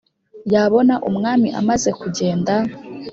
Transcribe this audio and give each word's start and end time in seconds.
yabona 0.53 0.93
umwami 1.09 1.47
amaze 1.59 1.89
kugenda, 2.01 2.53